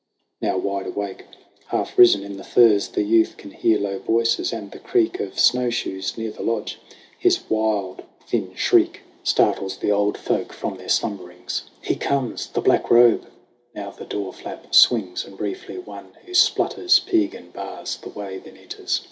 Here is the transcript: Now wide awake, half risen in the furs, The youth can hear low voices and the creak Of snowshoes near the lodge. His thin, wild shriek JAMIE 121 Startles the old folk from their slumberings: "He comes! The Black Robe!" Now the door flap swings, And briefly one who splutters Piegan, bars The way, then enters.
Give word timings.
Now 0.41 0.57
wide 0.57 0.87
awake, 0.87 1.25
half 1.67 1.95
risen 1.95 2.23
in 2.23 2.37
the 2.37 2.43
furs, 2.43 2.87
The 2.87 3.03
youth 3.03 3.37
can 3.37 3.51
hear 3.51 3.79
low 3.79 3.99
voices 3.99 4.51
and 4.51 4.71
the 4.71 4.79
creak 4.79 5.19
Of 5.19 5.39
snowshoes 5.39 6.17
near 6.17 6.31
the 6.31 6.41
lodge. 6.41 6.79
His 7.19 7.37
thin, 7.37 7.47
wild 7.55 8.01
shriek 8.55 8.93
JAMIE 8.93 8.99
121 8.99 8.99
Startles 9.25 9.77
the 9.77 9.91
old 9.91 10.17
folk 10.17 10.53
from 10.53 10.77
their 10.77 10.89
slumberings: 10.89 11.65
"He 11.83 11.93
comes! 11.97 12.47
The 12.47 12.61
Black 12.61 12.89
Robe!" 12.89 13.27
Now 13.75 13.91
the 13.91 14.05
door 14.05 14.33
flap 14.33 14.73
swings, 14.73 15.23
And 15.23 15.37
briefly 15.37 15.77
one 15.77 16.13
who 16.25 16.33
splutters 16.33 16.97
Piegan, 16.99 17.51
bars 17.51 17.97
The 17.97 18.09
way, 18.09 18.39
then 18.39 18.57
enters. 18.57 18.99